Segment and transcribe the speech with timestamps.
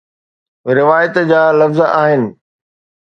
[0.77, 2.23] روايت جا لفظ آهن